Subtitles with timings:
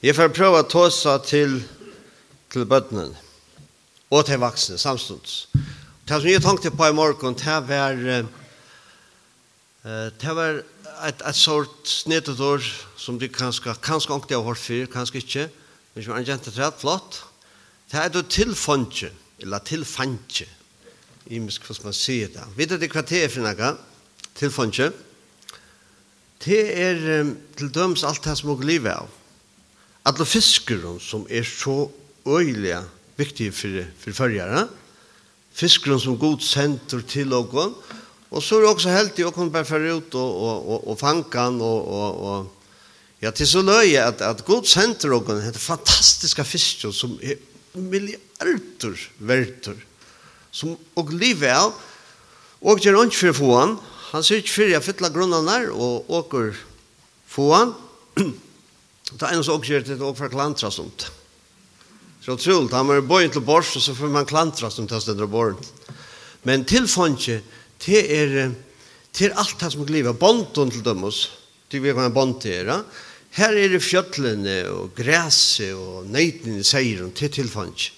[0.00, 1.58] Jeg får prøve å ta seg til,
[2.48, 3.10] til bøttene
[4.08, 5.34] og til vaksne samstånds.
[6.08, 8.00] Det som jeg tenkte på i morgen, det var,
[10.24, 10.62] det var
[11.04, 12.64] et, et sort snedet år
[12.96, 15.46] som du kanskje, kanskje ikke har hørt før, kanskje ikke,
[15.92, 17.20] men som er en jente rett, flott.
[17.92, 19.12] Det er du tilfondje,
[19.44, 20.48] eller tilfandje,
[21.28, 22.48] i misk hva man sier det.
[22.56, 23.76] Vet du hva det er for noe?
[24.40, 24.90] Tilfondje.
[26.40, 29.19] Det er til døms alt det som er livet av
[30.08, 31.88] alle fiskeren som er så
[32.26, 32.78] øyelig
[33.18, 34.68] viktige for, for følgere,
[35.52, 37.74] fiskeren som god senter til åkken,
[38.30, 41.26] og så er det også heldig å kunne bare ut og, og, og, og fange
[41.34, 42.56] han, og, og, og
[43.20, 47.36] Ja, til så løy at, at god senter og heter fantastiske fisker som er
[47.76, 49.76] milliarder verter
[50.50, 51.74] som og livet av
[52.64, 53.74] og gjør ikke for å få han
[54.10, 56.56] han sier ikke for jeg fytler grunnene og åker
[57.28, 57.74] få han
[59.10, 61.08] Det er en som også gjør det å forklantre sånt.
[62.20, 65.24] Så utrolig, han var bøyen til bors, og så får man klantra som til stedet
[65.24, 65.60] av borgen.
[66.46, 67.40] Men tilfannsje,
[67.84, 68.34] det er,
[69.16, 70.18] det er alt det som er livet.
[70.20, 71.24] Bånden til dem oss,
[71.72, 72.80] det vi kan bånd til det.
[73.38, 77.96] Her er det fjøtlene og græse og nøytene seier om til tilfannsje.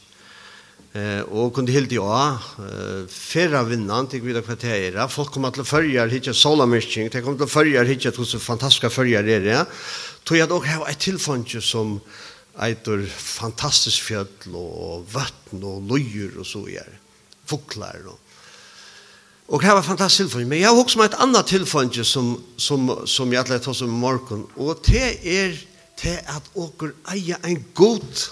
[0.95, 5.65] Eh och kunde helt ja eh förra vinnan til vi det kvartera folk kommer till
[5.65, 7.09] följar hitcha solamyrking.
[7.09, 9.65] det kommer til å følge hitcha tror så fantastiska er det Ja
[10.25, 11.97] tog jeg dog hava et tilfangje som
[12.63, 16.99] eitur fantastisk fjøll og vøtten og løyer og så gjør.
[17.47, 18.19] fuklar og
[19.49, 20.49] Og det var fantastisk tilfang.
[20.49, 23.91] Men jeg har også med et annet tilfang som, som, som jeg atleid hos om
[23.91, 24.47] morgen.
[24.57, 25.53] Og det er
[25.97, 28.31] til at åker eier en god,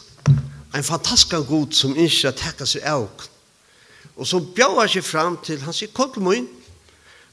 [0.75, 3.09] en fantastisk god som ikke tekka seg av.
[4.17, 6.49] Og som bjauar seg fram til, han sier, kom til min,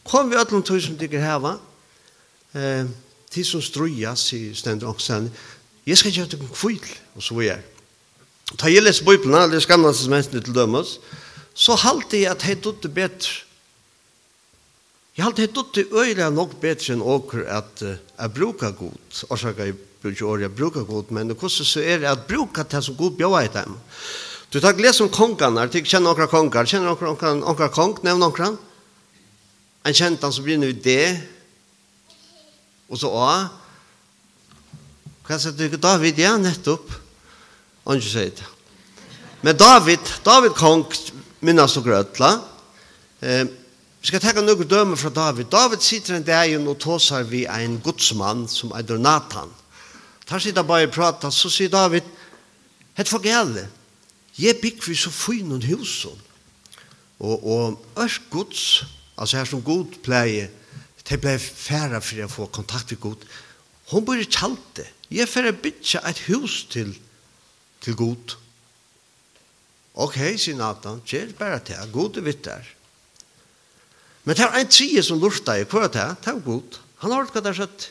[0.04, 1.58] kom vi ötlom tog som digger heva,
[2.56, 2.86] eh,
[3.32, 5.32] til som struja, sier Stendur Oksan,
[5.88, 7.64] jeg skal gjøre det en kvill, og så er.
[8.60, 10.98] Ta jeg leser Bibelen, eller skamlandes menneskene til dømes,
[11.58, 13.44] så halte jeg at jeg dutt det bedre.
[15.18, 18.98] Jeg halte jeg dutt det øyelig nok bedre enn åker at jeg bruker god,
[19.42, 22.84] kan jeg bruke året, jeg bruker god, men hvordan så er det at bruker det
[22.86, 23.76] som god bjør i dem.
[24.54, 28.24] Du tar gles om kongene, du kjenner noen kongar, kjenner okra, okra, okra kong, nevn
[28.24, 28.54] okra.
[29.84, 31.18] En kjent han som begynner i det,
[32.88, 33.32] Og så A.
[35.28, 35.78] Hva sier du?
[35.78, 36.92] David, ja, nettopp.
[37.86, 38.48] Og ikke sier det.
[39.44, 40.88] Men David, David kong,
[41.46, 42.32] minnes og grøtla.
[43.22, 43.46] Eh,
[44.02, 45.50] vi skal tenke noen døme fra David.
[45.52, 49.52] David sitter en dag og tåser vi en godsmann som er Nathan.
[50.28, 52.04] Tar sitter bare og prater, så sier David,
[52.98, 53.68] Hett for gale,
[54.42, 56.16] jeg bygg vi så fyn og husen.
[57.20, 58.86] Og, og ørs gods,
[59.18, 60.50] altså her som god pleier,
[61.08, 63.28] de ble færre for å få kontakt med Gud.
[63.92, 64.88] Hun bor i kjalte.
[65.14, 66.92] Jeg færre bytte et hus til,
[67.84, 68.36] til Gud.
[69.98, 72.74] Ok, sier Nathan, kjer bare til, Gud er vitt der.
[74.28, 76.82] Men det var en tredje som lurte i hva er, det Det var Gud.
[77.02, 77.88] Han har hørt hva det er sett.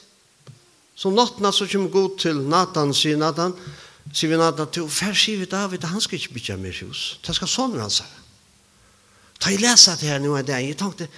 [0.97, 3.57] Så nattna så kommer Gud til Nathan, sier Nathan,
[4.13, 7.19] sier vi Nathan, til færre sier vi David, han skal ikke bytte mer hus.
[7.25, 8.23] Det skal sånn han sier.
[9.41, 11.09] Ta i lesa det her nå en dag, jeg tenkte,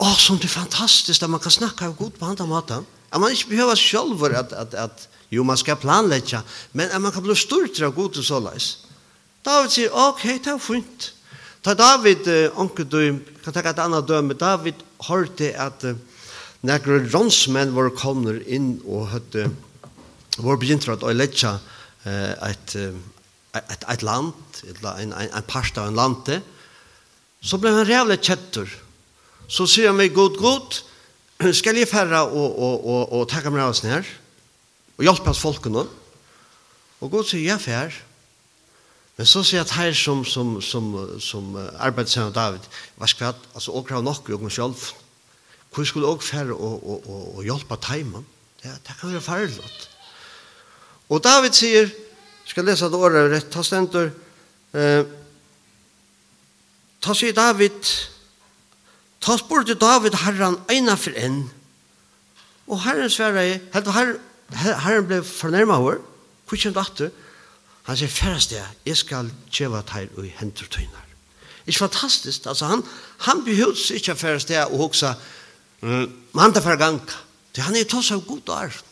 [0.00, 2.86] åh, som det är fantastiskt att man kan snacka av god på andra maten.
[3.10, 7.12] At man inte behöver själv att, att, att jo, man ska planlägga, men at man
[7.12, 8.86] kan bli stort av god og såleis.
[9.44, 11.12] David sier, ok, det er fint.
[11.62, 14.74] Ta David, eh, onkel du, kan ta et annat döme, David
[15.08, 15.96] hørte att uh,
[16.60, 19.50] några ronsmenn var kommet in och hade
[20.38, 21.58] var begynt att lägga
[22.02, 22.76] eh, ett,
[23.52, 24.32] et, et land,
[24.98, 26.40] en, en, en parst av en lande,
[27.40, 28.68] så blev han rävligt kättor
[29.50, 30.78] så sier han meg, god, god,
[31.58, 34.06] skal jeg færre og, og, og, og takke meg av oss nær,
[34.98, 35.86] og hjelpe oss folkene.
[37.00, 37.94] Og god sier, ja, fær.
[39.16, 40.90] Men så sier jeg at her som, som, som,
[41.20, 44.84] som arbeider arbeidsgjør med David, hva skal jeg, altså, åker av nok, og meg selv.
[45.70, 48.24] Hvor skulle jeg også færre og, og, og, og hjelpe teimen?
[48.64, 49.74] Ja, det kan være farlig.
[51.10, 51.90] Og David sier,
[52.46, 54.10] skal lese det året rett, ta stendur,
[54.74, 55.02] eh,
[57.00, 57.92] ta sier David,
[59.20, 61.42] Ta spurte David herran eina for enn.
[62.70, 64.20] Og herren sverre, helt og herren,
[64.54, 66.00] herren ble fornærmet over,
[66.48, 67.10] hvor kjent atter,
[67.86, 71.06] han sier, færrest jeg, jeg skal tjeva teir og hendur tøynar.
[71.66, 72.84] Ikke fantastisk, altså han,
[73.26, 75.14] han behøves ikke færrest jeg og hoksa,
[75.82, 77.00] men han tar for gang.
[77.56, 78.82] Det han er tås av god og arv.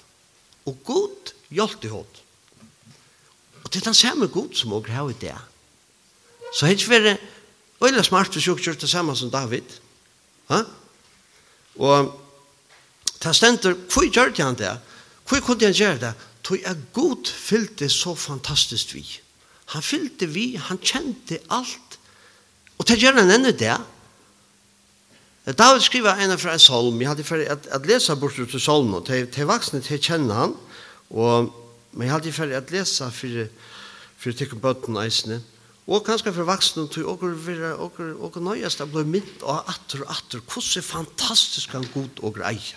[0.66, 2.22] Og god hjelp i hånd.
[3.64, 5.34] Og det er den samme god som åker her i det.
[6.56, 7.16] Så helt sverre,
[7.80, 9.78] og smart hvis jeg ikke gjør det samme som David,
[10.48, 10.62] Ha?
[11.78, 12.12] Og
[13.20, 14.74] ta stendur, hvor gjør han det?
[15.28, 16.14] Hvor kunne han gjøre det?
[16.42, 19.04] Tog er god fyllte så fantastisk vi.
[19.74, 21.98] Han fyllte vi, han kjente alt.
[22.78, 23.76] Og til gjør han enda det.
[25.58, 27.00] David skriver en fra en salm.
[27.00, 29.04] Jeg hadde for at, at lese bort ut til salmen.
[29.04, 30.56] Til, til vaksne til kjenne han.
[31.10, 31.52] Og,
[31.92, 33.46] men jeg hadde for at lese for,
[34.20, 35.40] for å tykke bøtten eisene.
[35.40, 35.57] Ja.
[35.88, 40.02] Og kanskje for vaksne, til åker være åker, åker nøyest, jeg ble mynt og atter
[40.04, 42.76] og atter, hvordan fantastisk han god og greie.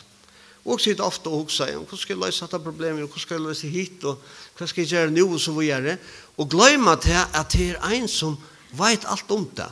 [0.63, 3.37] Og så er det ofte å huske, hvordan skal jeg løse dette problemet, hvordan skal
[3.37, 4.21] jeg løse hit, og
[4.55, 5.81] hva skal jeg gjøre nå, og så videre.
[5.81, 5.97] det.
[6.37, 8.37] Og glemme til at det er en som
[8.79, 9.69] vet alt om det.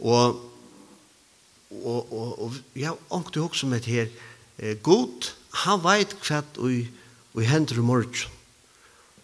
[0.00, 0.40] Og,
[1.70, 4.08] og, og, og jeg har ångte huske med det her,
[4.58, 5.30] eh, God,
[5.66, 6.88] han vet hva vi
[7.36, 8.35] og hender i morgen.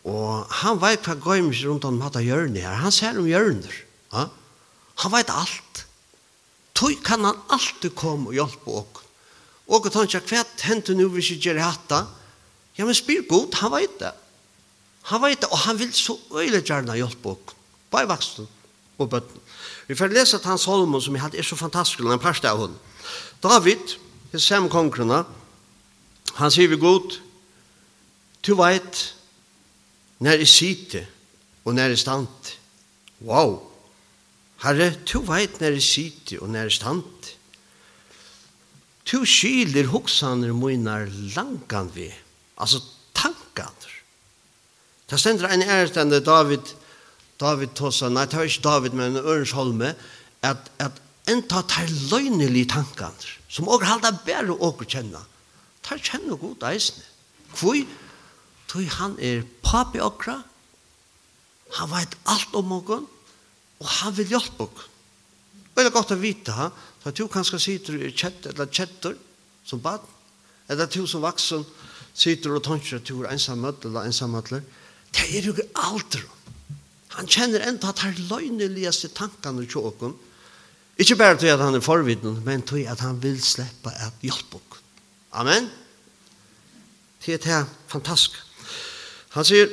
[0.08, 2.80] Og han vet hva gøymer seg rundt om hatt av hjørnet her.
[2.82, 3.76] Han ser om hjørner.
[4.12, 4.26] Ja?
[5.04, 5.84] Han vet alt.
[6.74, 9.04] Tøy kan han alltid komme og hjelpe oss.
[9.72, 12.02] Og han sier, hva hentet nå hvis jeg gjør hatta?
[12.76, 14.10] Ja, men spyr god, han vet det.
[15.10, 17.54] Han vet det, og han vil så øyelig gjerne hjelpe oss.
[17.92, 18.48] Bare vaksen
[18.98, 19.40] og bøtten.
[19.88, 22.60] Vi får lese at hans Holmon, som jeg hadde, er så fantastisk, en parste av
[22.62, 22.78] henne.
[23.42, 23.96] David,
[24.32, 25.24] hans samme kongrena,
[26.38, 27.18] han sier vi god,
[28.46, 29.02] du vet,
[30.22, 31.06] när jag sitter
[31.62, 32.28] och när jag stand.
[33.18, 33.62] Wow!
[34.56, 37.02] Herre, du vet när jag sitter och när jag stand.
[39.02, 42.14] Du kyler hoksaner munar langan vi.
[42.54, 42.80] Alltså
[43.12, 43.92] tankaner.
[45.06, 46.62] Det stender en ærestende David,
[47.36, 49.94] David Tossa, nei, det var ikke David, men Ørnsholme,
[50.42, 55.26] at, at en ta tar løgnelige tankene, som åker halda bedre åker kjenne.
[55.82, 57.04] Ta kjenne god eisene.
[57.58, 57.82] Hvor?
[58.72, 60.38] tog han er papi okra,
[61.76, 63.04] han vet alt om okon,
[63.80, 64.88] og han vil hjelpe okon.
[65.72, 66.68] Det er godt å vite, ha?
[67.02, 69.16] så at du kanskje sitter i kjett, eller kjettor
[69.66, 70.04] som bad,
[70.70, 71.64] eller du som vaksen
[72.14, 74.64] sitter og tonker at du er ensamhet, eller ensamhetler,
[75.12, 76.26] det er jo ikke alder.
[77.16, 80.18] Han kjenner enda at han løgneligaste tankene til okon,
[81.00, 84.60] Ikke bare til at han er forvidden, men til at han vil slippe at hjelpe
[84.60, 84.82] oss.
[85.32, 85.70] Amen.
[87.24, 88.51] Det er det fantastisk.
[89.36, 89.70] Han sier,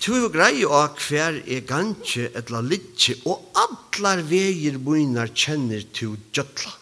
[0.00, 6.14] Tu er grei av hver er gantje etla litje, og allar veier boinar kjenner tu
[6.32, 6.72] gjøtla.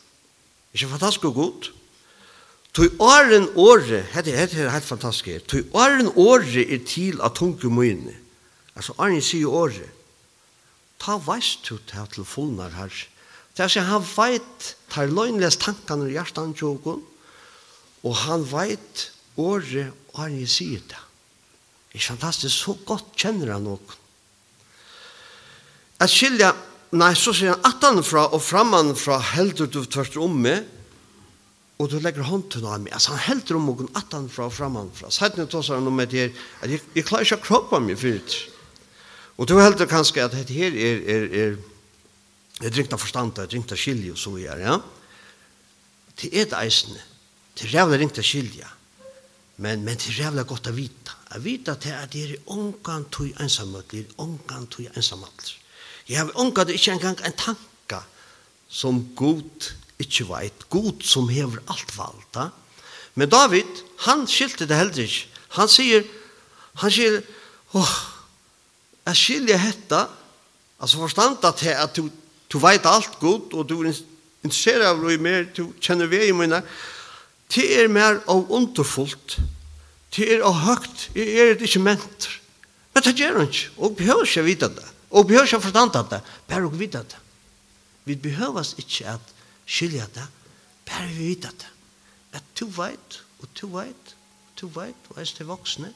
[0.71, 1.71] Ikke fantastisk og godt?
[2.79, 7.67] Tu åren åre, hette er helt fantastisk her, tu åren åre er til at tunke
[7.67, 8.15] muinne.
[8.79, 9.89] Altså, åren sier åre,
[11.03, 12.95] ta veist tu ta til fullnar her.
[13.59, 17.03] Det er han veit, tar løgnles tankene i hjertan tjokon,
[18.07, 19.09] og han veit
[19.39, 21.05] året og jeg sier det.
[21.93, 23.95] Det er fantastisk, så godt kjenner han nok.
[26.03, 26.53] At skilja,
[26.99, 30.67] nei, så sier han at han fra og framanfra heldur du tvørst om meg,
[31.79, 32.93] og du legger hånden av meg.
[32.95, 35.11] Altså, han heldur om noen fra og framanfra.
[35.15, 36.31] Sættene tås han om det her,
[36.63, 38.35] at jeg, jeg klarer ikke å kroppe meg fyrt.
[39.39, 41.59] Og du heldur kanskje at dette her er, er, er,
[42.63, 44.81] er drinkt av forstand, er drinkt av skilje og så vi ja?
[46.19, 46.99] Det er det eisene.
[47.55, 48.67] Det er rævlig drinkt av skilje.
[48.67, 48.78] Ja?
[49.59, 51.15] Men, men det er jævla godt å vite.
[51.33, 55.55] Jeg vet at det er det er ångan tog ensamhetler, ångan tog ensamhet.
[56.09, 57.99] Jeg har ångan ikke engang en tanke
[58.71, 62.51] som god ikke vet, god som hever alt valda.
[63.19, 65.27] Men David, han skilte det heller ikke.
[65.59, 66.07] Han sier,
[66.79, 67.19] han sier,
[67.75, 67.97] åh, oh,
[69.09, 70.05] jeg skiljer hetta,
[70.79, 72.11] altså forstand at, at du,
[72.53, 73.91] du vet alt god og du er
[74.45, 76.61] interesseret av det mer, du kjenner vei i mine,
[77.55, 79.39] Det er mer av underfullt.
[80.17, 81.09] Det er av høgt.
[81.15, 82.29] Det er det ikke ment.
[82.95, 83.71] Men det gjør han ikke.
[83.77, 84.85] Og behøver ikke vite det.
[85.11, 86.21] Og behøver ikke forstande det.
[86.49, 87.23] Bare å vite det.
[88.09, 89.33] Vi behøver ikke at
[89.69, 90.27] skilje det.
[90.89, 91.73] Bare vi vite det.
[92.37, 94.15] At du vet, og du vet,
[94.45, 95.93] og du vet, og er til voksne,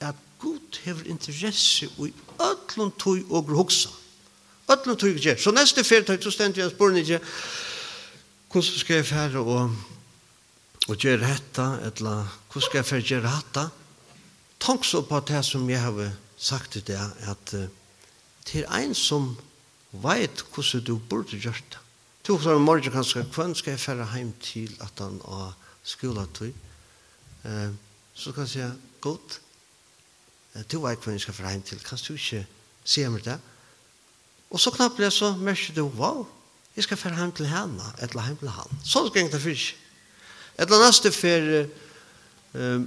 [0.00, 3.90] at Gud hever interesse i ötlun tøy og hugsa.
[4.70, 5.38] Ötlun tøy og gjer.
[5.42, 7.24] Så neste fyrtøy, så stendt jeg spurning ikke,
[8.52, 9.72] hvordan skal jeg fære og
[10.88, 13.64] og gjør dette, eller hvordan skal jeg for gjøre dette?
[14.58, 17.66] Tank så på det som jeg har sagt til deg, at uh,
[18.48, 19.34] til en som
[19.92, 21.82] vet hvordan du burde gjøre det.
[22.26, 25.52] Du har i morgen kanskje, hvordan skal jeg fære hjem til at han har
[25.84, 26.52] skoletøy?
[27.44, 27.76] Uh,
[28.14, 28.64] så kan jeg si,
[29.00, 29.40] godt,
[30.72, 32.46] du vet hvordan jeg skal fære hjem til, kan du ikke
[32.84, 33.36] se meg det?
[34.50, 36.24] Og så knapt det så merker du, wow,
[36.76, 38.80] jeg skal fære hjem til henne, eller hjem til han.
[38.84, 39.84] Så skal gikk det først.
[40.58, 41.68] Eller neste fer
[42.54, 42.86] um,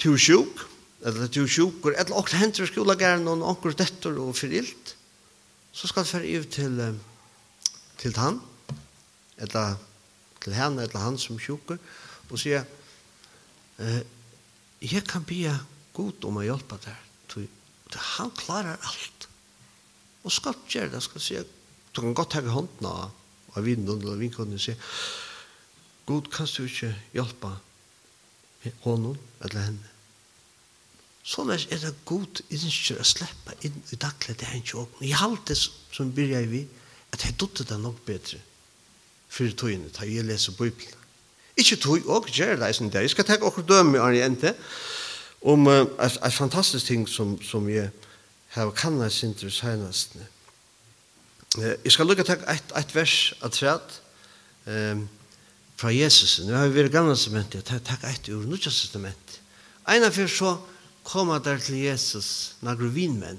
[0.00, 0.60] tur sjuk,
[1.06, 4.68] eller tur sjuk, eller okkur hendur skolagæren og okkur dettor og fyrir
[5.76, 6.78] så skal det fer ut til,
[8.00, 8.38] til han,
[9.36, 9.74] eller
[10.40, 11.76] til henne, eller han som sjukur,
[12.30, 12.64] og sier,
[13.84, 14.00] eh,
[14.80, 15.52] jeg kan bia
[15.96, 17.02] god om å hjelpa der,
[18.16, 19.28] han klarar alt.
[20.24, 21.44] Og skal gjøre det, skal sier,
[21.92, 24.80] du kan godt hege hånden av vinden, eller vinkunnen, og sier,
[26.06, 27.50] God kan du ikke hjelpe
[28.82, 29.92] honom eller henne.
[31.26, 35.48] Så er det god innskjer å slippe inn i daglig det henne og i alt
[35.50, 36.62] det som begynner jeg vi
[37.14, 38.38] at jeg dotter det nok bedre
[39.28, 41.02] for togene da jeg leser Bibelen.
[41.56, 43.00] Ikke tog og gjør det som det.
[43.00, 44.54] Jeg skal ta akkurat døme Arne Jente
[45.42, 47.90] om uh, en fantastisk ting som, som jeg
[48.54, 50.16] har kannet sin til senest.
[51.56, 54.00] Uh, jeg skal lukke til et, et vers av træt.
[54.66, 55.08] Um,
[55.76, 56.38] fra Jesus.
[56.44, 59.40] Nå har vi vært gamle testament, jeg tar takk et ur nødja testamentet.
[59.86, 60.56] av fyrir så
[61.06, 63.38] kom han der til Jesus, nagru vinmenn,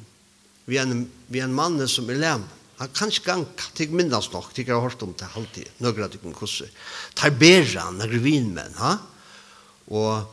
[0.68, 2.46] vi er en, vi er en mann som er lem.
[2.78, 6.06] Han kan ikke gang, til minnast nok, til jeg har hørt om det alltid, nøkker
[6.06, 6.70] at du kan kusser.
[7.18, 8.98] Tar bedre han, nagru vinmenn, ha?
[9.88, 10.28] Og,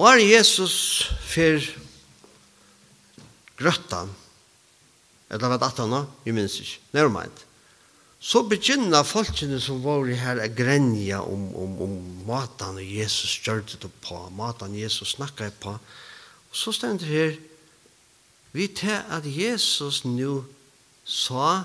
[0.00, 1.68] og er Jesus for
[3.60, 4.10] grøttan,
[5.30, 7.30] eller vet at han, jeg minns ikke, nærmere
[8.26, 11.92] så begynner folkene som var her å grenja om, om, om
[12.26, 15.76] matan Jesus gjørte det på, matan Jesus snakket på.
[16.50, 17.36] Og så stender her,
[18.50, 20.42] vi til at Jesus nu
[21.06, 21.62] sa,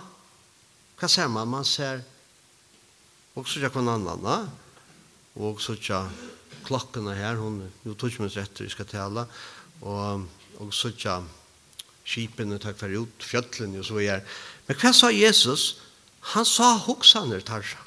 [1.01, 1.49] hva ser man?
[1.49, 2.03] Man ser
[3.33, 4.49] også ikke noen annen,
[5.33, 6.05] og også ikke
[6.67, 9.25] klokkene her, hun, jo tog ikke minst etter vi skal tale,
[9.81, 10.27] og,
[10.61, 11.23] og så ikke
[12.05, 14.21] skipene takk for ut, fjøtlene og så videre.
[14.67, 15.71] Men hva sa Jesus?
[15.71, 15.71] Jesus?
[16.33, 17.81] Han sa hoksaner tarra.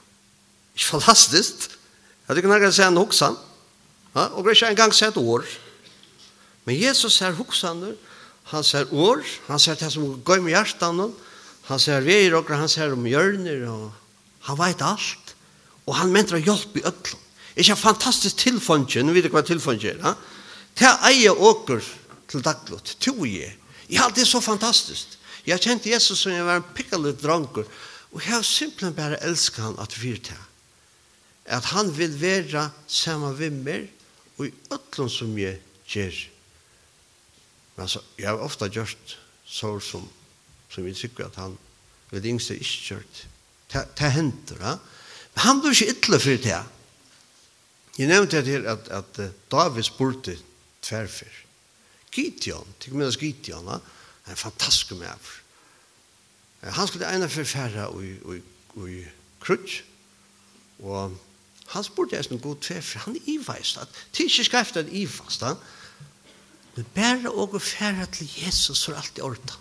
[0.74, 1.68] Ikke fantastisk.
[2.28, 3.36] Jeg tykker nærkere sier han hoksan.
[4.14, 5.46] Ja, og ikke engang sett år.
[6.64, 7.94] Men Jesus sier hoksaner.
[8.52, 9.22] Han ser år.
[9.48, 11.02] Han ser det som går med hjertan.
[11.68, 13.66] Han ser veier og han ser om hjørner.
[13.70, 13.92] Og
[14.48, 15.34] han vet alt.
[15.86, 17.20] Og han mener å hjelpe i øtlen.
[17.54, 19.04] Ikke en fantastisk tilfondje.
[19.04, 20.00] Nå vet jeg hva tilfondje er.
[20.02, 20.14] Ja?
[20.74, 21.84] Ta eie åker
[22.30, 22.96] til daglott.
[22.98, 23.54] to jeg.
[23.88, 25.18] Ja, det er så fantastisk.
[25.46, 27.66] Jeg kjente Jesus som jeg var en pikkelig dranker,
[28.14, 30.42] Og jeg har simpelthen bare elsket han at vi er
[31.46, 33.90] At han vil være sammen med meg
[34.38, 36.14] og i øtlån som jeg gjør.
[37.76, 40.08] Men altså, jeg har ofte gjort så som,
[40.68, 41.58] som jeg tykker at han
[42.10, 43.26] vil det yngste ikke gjort.
[43.98, 44.76] Det henter, ja.
[45.34, 46.60] Men han blir ikke ytterlig for det.
[47.98, 50.36] Jeg nevnte det her at, at David spurte
[50.82, 51.40] tverfer.
[52.14, 53.78] Gideon, meg minnes Gideon, ja.
[54.24, 55.30] Han er fantastisk med.
[56.64, 58.40] Han skulle ena forfæra i, i,
[58.88, 59.04] i
[59.40, 59.84] krutsk,
[60.82, 61.16] og
[61.66, 65.54] han spurte eisen god tve, for han iveist, at til ikke skreft en iveist, da.
[66.76, 69.60] men bare å færre til Jesus for alt i orta.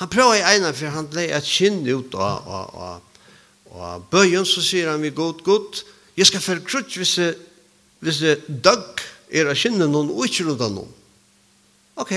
[0.00, 3.24] Han prøver i ena, for han blei et kinn ut av, av, av,
[3.76, 5.82] av bøyen, så sier han vi god, god,
[6.16, 7.36] jeg skal færa krutsk hvis jeg,
[8.02, 9.02] hvis jeg døgg
[9.32, 10.94] er av kinnen noen og ikke rundt av noen.
[12.02, 12.14] Ok,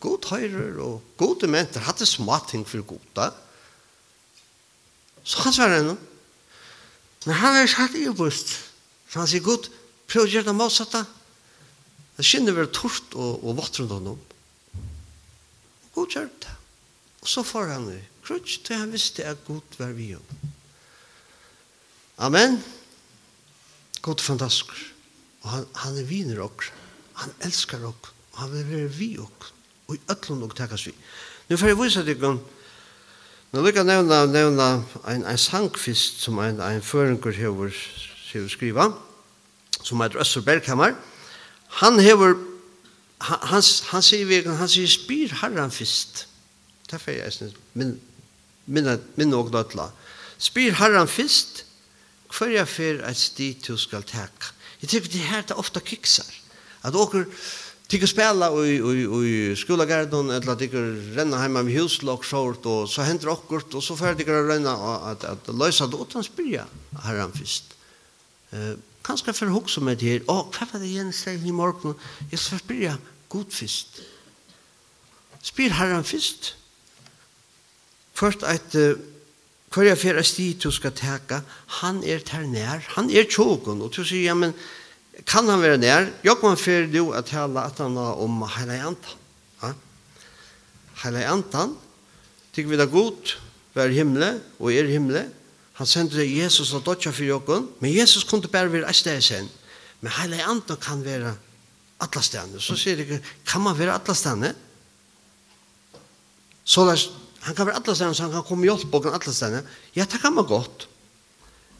[0.00, 3.30] god høyrer og gode menter hadde smatting for goda.
[5.24, 5.96] Så han svarer henne.
[7.26, 8.54] Men han er satt i bøst.
[9.10, 9.68] Så han sier, god,
[10.08, 11.02] prøv å gjøre det motsatte.
[12.16, 14.22] Det skinner vel tort og, og vått rundt honom.
[15.94, 16.56] God gjør det.
[17.20, 18.00] Og så får han det.
[18.24, 20.34] Krutsk til han visste at god var vi om.
[22.24, 22.58] Amen.
[24.00, 24.72] God fantastisk.
[25.42, 26.72] Og han, han er viner okkur.
[27.20, 28.12] Han elskar okkur.
[28.32, 29.56] Og han vil være vi okkur.
[29.90, 30.94] Og i ötlun og takas vi.
[31.50, 32.40] Nu får jeg vise deg om
[33.50, 34.66] Nå lukka nevna, nevna
[35.10, 37.74] en, en sangfist som en, en føringer hever,
[38.30, 38.84] hever skriva,
[39.82, 40.94] som heter Øsser Bergkammer.
[41.80, 42.36] Han hever,
[43.26, 46.28] han, han, han sier vi, han sier spyr herran fist.
[46.86, 47.96] Det er jeg snitt, min,
[48.70, 49.88] minna, minna og nøtla.
[50.38, 51.64] Spyr herran fist,
[52.30, 54.54] hver jeg fer et sti til skal teka.
[54.78, 56.30] Jeg tykker det her det ofta kiksar.
[56.86, 57.26] At okkur
[57.90, 62.90] Tycker spela och och och skola garden eller tycker renna hem med huslok short och
[62.90, 64.72] så händer också och så färdig att renna
[65.10, 66.64] att att lösa det utan spyrja
[67.02, 67.64] herran först.
[68.50, 70.22] Eh kanske för hugg som det här.
[70.26, 71.94] Åh, vad var det igen säger i morgon?
[72.30, 74.00] Jag ska spyrja god först.
[75.42, 76.54] Spyr herran först.
[78.12, 78.76] Först att
[79.70, 81.44] Hver jeg fyrir sti du skal teka,
[81.78, 84.50] han er ter nær, han er tjåkon, og du sier, ja, men
[85.26, 88.78] kan han være nær, jeg kan føre du at tala at han var om hele
[88.90, 89.18] antan.
[89.62, 89.72] Ja?
[91.04, 91.76] Hele antan,
[92.54, 93.36] tykker vi det er godt,
[93.74, 95.26] være himle og er himle,
[95.80, 99.46] han sendte Jesus og dødja for jokken, men Jesus kunne bare være et sted sen.
[100.00, 101.32] Men hele antan kan være
[102.00, 102.60] alle stedene.
[102.60, 104.50] Så sier jeg, kan man være alle stedene?
[106.64, 109.64] Så han kan være alle stedene, så han kan komme hjelp på alle stedene.
[109.96, 110.84] Ja, det kan man godt.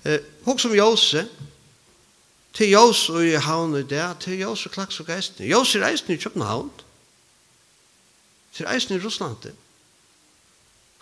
[0.05, 1.27] Eh, Håk som Jose,
[2.57, 5.49] til Jós og i havn i det, til Jós og klaks og geistene.
[5.51, 6.71] Jós er eisen i København,
[8.55, 9.53] til eisen i Russland.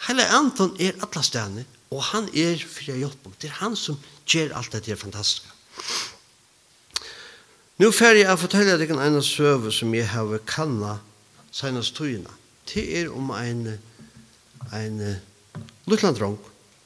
[0.07, 3.33] Hele Anton er alle stedene, og han er for å hjelpe.
[3.40, 5.49] Det er han som gjør alt det dette fantastiske.
[7.78, 11.05] Nå fer jeg å fortelle deg en ene søve som jeg har kannet
[11.55, 12.33] senest togene.
[12.69, 13.78] Det er om en,
[14.75, 14.97] en
[15.87, 16.37] lutlandrong.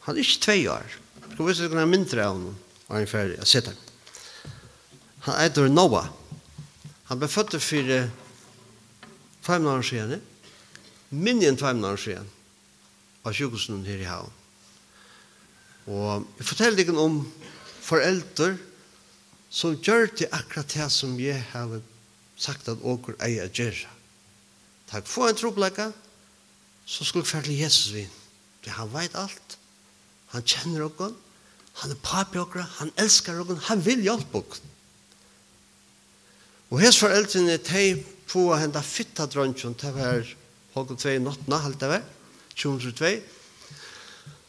[0.07, 0.99] Han er ikke tve år.
[1.33, 3.39] Skal vi se om han er mindre av noen, og han er ferdig.
[3.41, 3.81] Jeg sitter.
[5.27, 6.09] Han eitur Noah.
[7.11, 7.91] Han ble født for
[9.43, 10.23] tveimnaren siden,
[11.11, 12.29] minjen år siden,
[13.25, 14.31] av sjukhusene her i havn.
[15.91, 17.21] Og jeg forteller deg om
[17.83, 18.55] foreldre
[19.53, 21.81] som gjør det akkurat det som jeg har
[22.39, 23.77] sagt at åker eier gjør.
[24.91, 25.91] Takk for en troplegge,
[26.87, 28.19] så skulle jeg til Jesus vinn.
[28.79, 29.59] Han vet alt.
[30.33, 31.13] Han kjenner dere.
[31.83, 32.67] Han er papi dere.
[32.79, 33.59] Han elsker dere.
[33.69, 34.72] Han vil hjelpe dere.
[36.73, 37.87] Og hans foreldrene, de
[38.33, 40.25] på å hente fitta drøntjen, det var
[40.73, 42.07] halv i nattene, halv det var,
[42.57, 43.11] 22.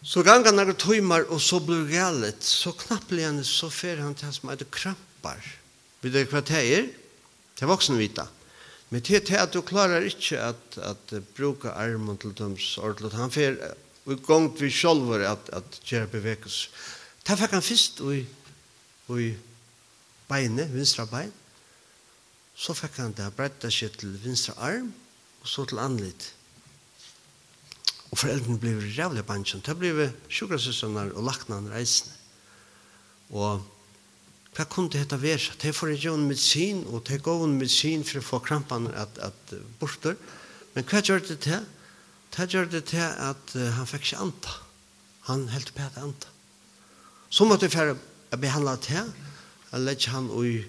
[0.07, 4.29] Så ganga når tøymer, og så blir gælet, så knappelig han, så fer han til
[4.29, 5.43] han som er krampar.
[6.03, 6.87] Vet du hva det er?
[7.55, 8.29] Det er voksne vita.
[8.89, 13.15] Men det er at du klarar ikke at, at bruke armen til døms ordentlig.
[13.19, 13.59] Han fer
[14.03, 16.71] og gong vi sjolver at, at gjøre bevekelse.
[17.23, 18.19] Det fikk han først i,
[19.15, 19.29] i
[20.27, 21.42] beinet, vinstra beinet
[22.55, 24.91] så fikk han det bredda seg til vinstra arm,
[25.41, 26.29] og så til anlitt.
[28.11, 29.63] Og foreldrene ble rævlig bansjen.
[29.65, 32.13] Det ble sjukrasøsene og laknene reisende.
[33.33, 33.63] Og
[34.53, 35.55] hva kunne dette være?
[35.61, 39.17] Det får ikke en medisin, og det går en medisin for å få krampene at,
[39.17, 40.13] at borter.
[40.75, 41.65] Men hva gjør det til?
[42.33, 44.53] Det gjør det til at uh, han fikk ikke anta.
[45.29, 46.29] Han helt på at anta.
[47.33, 47.97] Så måtte jeg fære
[48.37, 49.09] behandle til,
[49.71, 50.59] jeg lette han i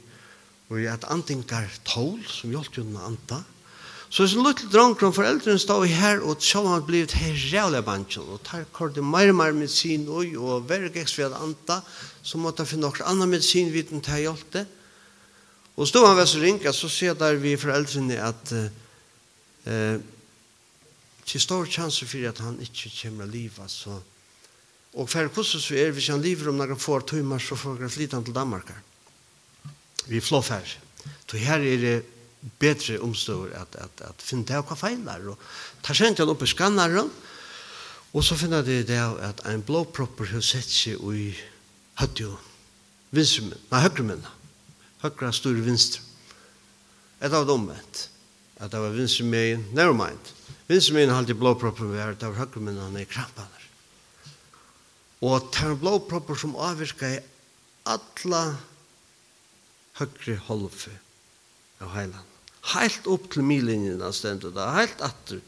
[0.71, 3.42] og i et antingar tål som hjelpte henne anta.
[4.14, 7.82] Så som liten dronker om foreldrene stod i her og så han blivit her rævlig
[7.84, 11.80] bansjen og tar kordet mer og mer medisin og, og verg eks vi hadde anta
[12.23, 14.65] så måtte han finne noen annen medisin viten til hjelpte.
[15.75, 19.99] Og stod han ved så ringa så ser der vi foreldrene at eh,
[21.26, 24.00] til stor chanser for at han ikke kommer å livet, så
[24.95, 27.91] Og for hvordan så er, hvis han lever om noen få timer, så får han
[27.91, 28.69] flytta til Danmark.
[28.71, 28.94] Mm
[30.08, 30.76] vi flåfær.
[31.30, 31.97] Så her er det
[32.60, 35.30] bedre omstår at, at, at finne det hva feiler.
[35.32, 35.38] Og
[35.84, 37.10] tar sent han opp i skanneren,
[38.14, 41.32] og så finner de det at en blåpropper har sett seg i
[41.99, 42.36] høttjo,
[43.14, 44.34] vinstrumen, nei, høyremennene.
[45.02, 46.00] Høyre store vinstre.
[47.21, 48.08] Et av dem vet
[48.62, 50.30] At det var vinstrumen, never mind.
[50.69, 53.64] Vinstrumen har alltid blåpropper ved, det var høyremennene i krampaner.
[55.25, 57.23] Og det er blåpropper som avvirker i
[57.90, 58.45] alle
[59.99, 60.93] høyre holfe
[61.83, 62.30] av heiland.
[62.75, 65.43] Helt opp til milinjen av stendet da, helt atter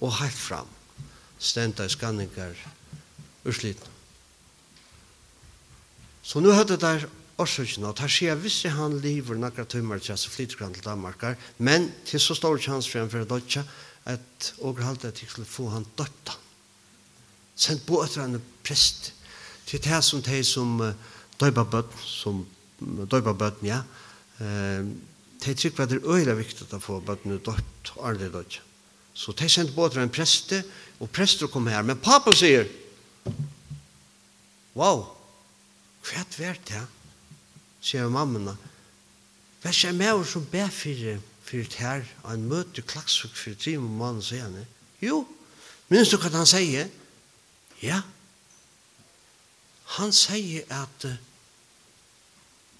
[0.00, 0.68] og helt fram.
[1.40, 2.56] Stendt av skanningar
[3.48, 3.88] ursliten.
[6.22, 7.08] Så nu hadde det
[7.40, 11.38] årsøkene, og der sier visse han lever nakra tømmer til seg flytter han til Danmarkar,
[11.58, 13.64] men til så stor chans for en for å Dodja,
[14.04, 16.36] at åkerhalte at jeg skulle få han dødta.
[17.56, 19.12] Sendt på etter en prest,
[19.68, 20.76] til det som de som
[21.40, 22.44] døyba bøtt, som
[22.80, 23.82] døypa bøtten, ja.
[24.40, 28.60] Det er at det er øyla viktig å få bøtten døypt og aldri døypt.
[29.14, 30.62] Så de sendte båter en preste,
[31.00, 31.82] og prester kom her.
[31.84, 32.68] Men papen sier,
[34.76, 35.02] wow,
[36.06, 36.86] hva er det her?
[37.80, 38.54] Sier mamma,
[39.60, 43.58] hva er det med oss som ber for fyrt her, og han møter klaksuk for
[43.58, 44.66] tre måneder siden.
[45.02, 45.24] Jo,
[45.90, 46.90] minns du hva han sier?
[47.82, 48.02] Ja.
[49.96, 51.16] Han sier at uh,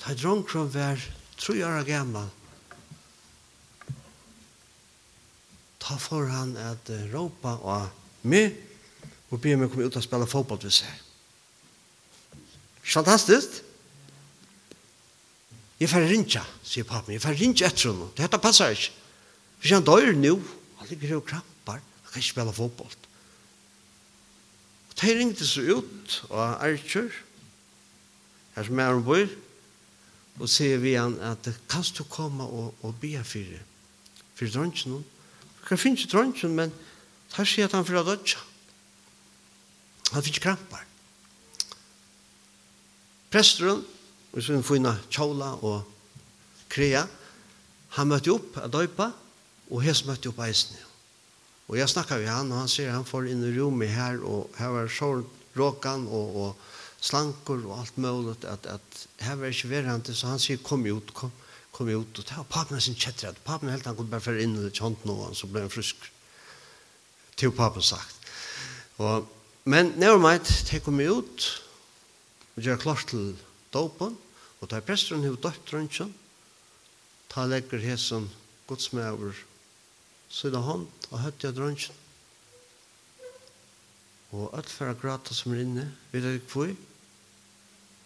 [0.00, 1.00] Ta dronkron vær
[1.36, 2.28] tre år gammal.
[5.80, 8.44] Ta for han at uh, råpa og me
[9.30, 10.90] og be meg komme ut og spela fotball ved seg.
[12.82, 13.60] Fantastisk.
[15.80, 17.14] Jeg får rinja, sier papen.
[17.14, 18.08] Jeg får rinja etter henne.
[18.18, 18.90] Dette passer ikke.
[19.60, 20.34] Hvis han dør nå,
[20.80, 21.78] han ligger og krampar.
[21.80, 22.90] Han kan ikke spela fotball.
[24.90, 27.08] Og de ringte seg ut og Archer,
[28.56, 29.30] her som er han bor,
[30.40, 33.58] og sier vi han at kan du komme og, og be for
[34.40, 35.02] for dronjen.
[35.68, 36.54] Hva finnes ikke dronjen?
[36.56, 36.72] Men
[37.36, 38.40] her sier at han for å dødja.
[40.14, 40.86] Han finnes krampar.
[43.30, 43.84] Presteren
[44.32, 45.84] og så får han tjåla og
[46.70, 47.04] krea
[47.98, 49.10] han møtte opp av døypa
[49.70, 50.78] og hans møtte opp av eisen.
[51.70, 54.50] Og jeg snakket med han og han sier han får inn i rommet her og
[54.58, 55.26] her var sånn
[55.58, 56.68] råkan og, og
[57.00, 61.14] slankur og alt möjligt at at här var inte verant så han säger kom ut
[61.14, 61.32] kom
[61.70, 62.18] kom ut.
[62.18, 65.34] Och ta pappan sin chatter pappan helt han kunde bara för in i chant någon
[65.34, 65.96] så blev han frisk.
[67.34, 68.16] Till pappan sagt.
[68.96, 69.24] Och
[69.64, 71.62] men never mind ta kom ut
[72.54, 73.36] och gör klart till
[73.70, 74.16] dopen
[74.58, 76.14] och tar prästen hur dottern sen
[77.28, 78.30] ta lägger hesen
[78.90, 79.34] med
[80.28, 81.94] så där han och hött jag drönsen
[84.30, 86.70] Og alt for å grata som er inne, vet du hvor?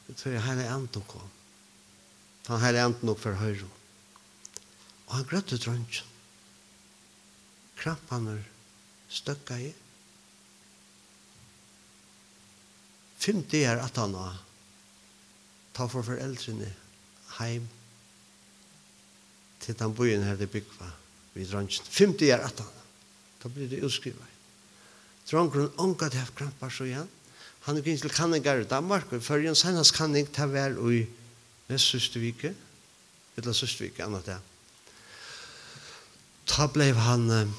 [0.09, 1.31] Jeg tror han er ant og kom.
[2.51, 3.69] Han her er ant nok for høyre.
[5.09, 6.11] Og han grøtte drøntjen.
[7.81, 8.37] Krampene
[9.12, 9.71] støkka i.
[13.25, 14.37] Fem dager at han har
[15.75, 16.69] ta for foreldrene
[17.38, 17.64] heim
[19.64, 20.90] til den byen her det bygva
[21.35, 21.88] vid drøntjen.
[21.88, 22.81] Fem dager at han.
[23.43, 24.33] Da blir det utskrivet.
[25.31, 27.09] Drøntjen ångat hef krampar så igjen.
[27.64, 31.07] Han gikk til kanningar i Danmark, og før hans senast kanning til hver i
[31.70, 32.55] nest søstevike,
[33.37, 34.38] eller søstevike, annet det.
[36.46, 37.55] Ta blei han,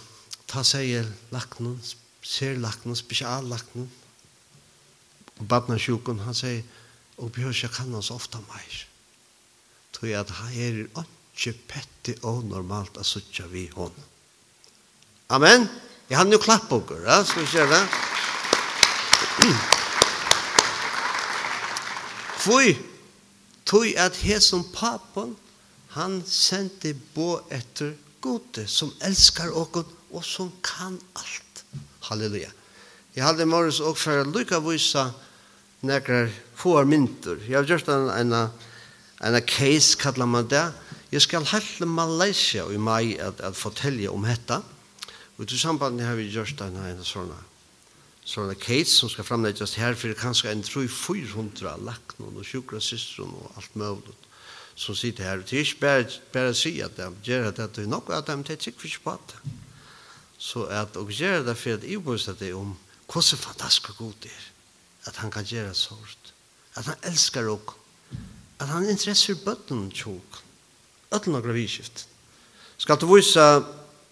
[0.48, 1.80] ta seg laknen,
[2.22, 3.90] ser laknen, spesial laknen,
[5.40, 6.62] og badna sjukken, han sier,
[7.18, 8.86] og bjør seg kan hans ofta meir.
[9.96, 10.84] Tog at han er
[11.36, 13.96] ikke petti og normalt a suttja vi hon.
[15.34, 15.66] Amen.
[16.10, 17.84] Jeg har nu klapp og ja, skal vi se det.
[22.46, 22.76] Kvui,
[23.66, 25.32] tui at hesum papon,
[25.96, 31.64] han sendi bo etter gode som elskar okon og som kan alt.
[32.06, 32.52] Halleluja.
[33.18, 35.08] Jeg hadde i morges og for lykka vysa
[35.82, 36.30] nekrar
[36.62, 37.42] får mynter.
[37.50, 38.38] Jeg har gjort en, en,
[39.26, 40.68] en case, kallar man det.
[41.10, 44.62] Jeg skal helle Malaysia i mai at, at fortelle om dette.
[45.42, 47.34] Og til samband har vi gjort en, en sånn
[48.26, 53.36] sånne case som skal framleggjast her, for det kanskje en 300-400 laknån og sjukra systron
[53.38, 54.16] og alt mulig
[54.76, 55.44] som sitter her.
[55.46, 58.28] Det er ikke bare, bare å si at de gjør det, det er nok at
[58.28, 59.54] de tar sikkert ikke på det.
[60.42, 64.34] Så at å gjør det for at jeg bør det om hvordan fantastisk god det
[64.34, 64.46] er,
[65.06, 66.34] at han kan gjøre sånt,
[66.76, 67.78] at han elsker oss,
[68.60, 70.42] at han interesser bøtten tjok,
[71.14, 72.08] øtten og gravidskift.
[72.78, 73.44] Skal du vise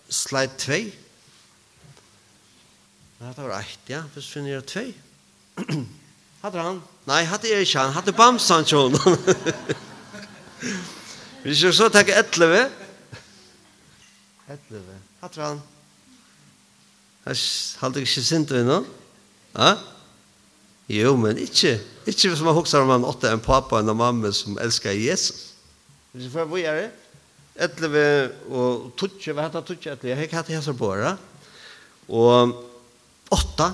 [0.10, 0.80] slide 2?
[3.24, 4.02] Nei, det var ett, ja.
[4.14, 4.90] Hvis finner finner tvei.
[6.44, 6.80] Hadde han?
[7.08, 7.94] Nei, hadde jeg ikke han.
[7.96, 8.98] Hadde bamsan tjån.
[11.46, 12.66] Vi skal så takke etleve.
[14.52, 14.98] Etleve.
[15.22, 15.62] Hadde han?
[17.24, 18.82] Hadde jeg ikke sint vi nå?
[19.56, 19.72] Ja?
[20.92, 21.78] Jo, men ikke.
[22.04, 25.54] Ikke hvis man hokser om man åtte en pappa og en mamma som elsker Jesus.
[26.12, 26.92] Hvis vi får bo gjøre det.
[27.70, 28.06] Etleve
[28.52, 30.12] og tutsi, hva heter tutsi etleve?
[30.12, 31.16] Jeg har ikke hatt hese båra.
[32.12, 32.60] Og
[33.32, 33.70] åtta.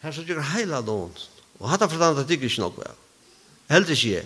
[0.00, 1.12] Her så gjør heila noen.
[1.60, 2.90] Og hatt har forstand at det ikke noe.
[3.70, 4.24] Helt ikke.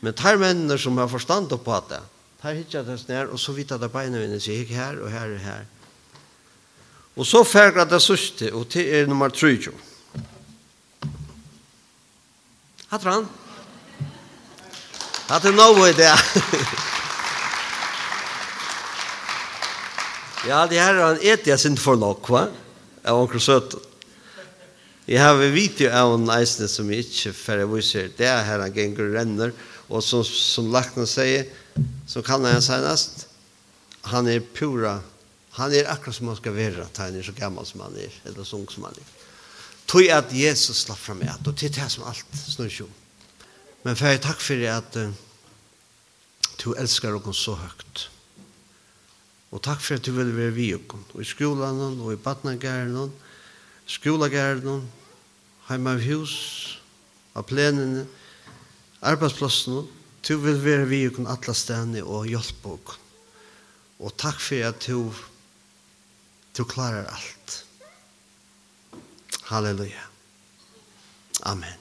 [0.00, 2.00] Men tar mennene som har forstand på det,
[2.40, 5.10] tar hittet det snær, og så vidt at det beina vinner seg, ikke her og
[5.12, 5.66] her og her.
[7.20, 9.74] Og så færger det sørste, og til er nummer 3.
[12.90, 13.28] Hatt han?
[15.28, 16.14] Hatt han noe i det.
[20.48, 22.48] Ja, det här är en ätit sin för nog, va?
[23.04, 23.74] Av onkel Söt.
[25.04, 28.74] Jag har en video av en eisne som inte för jag visar det här han
[28.74, 29.52] gänger renner
[29.88, 31.46] och som, som Lackna säger
[32.06, 33.28] så kan han senast
[34.00, 35.00] han är pura
[35.50, 38.30] han är akkurat som han ska vara att han är så gammal som han är
[38.30, 39.04] eller så ung som han är.
[39.86, 42.84] Tog att Jesus slapp fram att och till det här som allt snurr
[43.82, 45.10] Men för jag tack för att uh,
[46.64, 48.08] du älskar oss så högt.
[49.50, 50.68] Og takk for at du vil være vi.
[50.74, 53.10] Og i skolan og i badnagæren
[53.86, 54.84] skolagæren
[55.68, 56.34] heima av hus,
[57.34, 58.06] av plenene,
[59.02, 59.86] arbeidsplassen
[60.28, 62.96] du vil være vi og alla stedene og hjelpe og
[64.00, 65.12] Og takk for at du
[66.56, 67.64] du klarar alt.
[69.48, 70.02] Halleluja.
[71.42, 71.79] Amen.